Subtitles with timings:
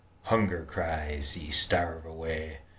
[0.23, 2.61] Hunger cries, Ye starve: away!